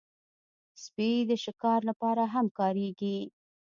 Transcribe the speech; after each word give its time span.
سپي 0.83 1.11
د 1.29 1.31
شکار 1.43 1.79
لپاره 1.89 2.23
هم 2.33 2.45
کارېږي. 2.59 3.17